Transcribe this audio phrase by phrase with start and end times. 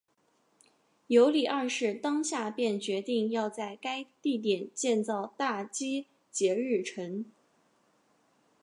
[1.05, 7.25] 尤里二世当下便决定要在该地点建造大基捷日城。